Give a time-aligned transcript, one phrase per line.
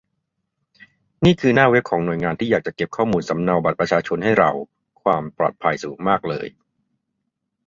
[1.25, 4.51] นี่คือหน้าเวบของหน่วยงานที่อยากจะเก็บข้อมูลสำเนาบัตรประชาชนให้เรา
[5.03, 6.47] ความปลอดภัยสูงมากเลย